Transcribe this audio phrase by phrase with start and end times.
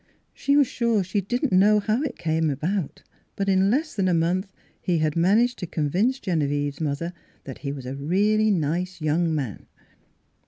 [0.33, 3.03] She was sure she didn't know how it ever came about;
[3.35, 7.71] but in less than a month he had managed to convince Genevieve's mother that he
[7.71, 9.67] was a" real nice young man."